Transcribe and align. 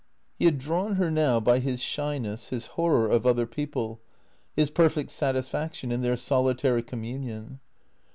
He 0.39 0.45
had 0.45 0.57
drawn 0.57 0.95
her 0.95 1.11
now 1.11 1.39
by 1.39 1.59
his 1.59 1.79
shyness, 1.79 2.49
his 2.49 2.65
horror 2.73 3.07
of 3.07 3.27
other 3.27 3.45
people, 3.45 4.01
his 4.55 4.71
perfect 4.71 5.11
satisfaction 5.11 5.91
in 5.91 6.01
their 6.01 6.17
solitary 6.17 6.81
communion. 6.81 7.59